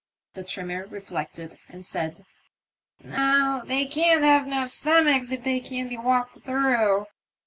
[0.33, 2.25] The trimmer reflected, and said,
[3.03, 7.05] *'No, they can't have no stomachs if they can be walked through."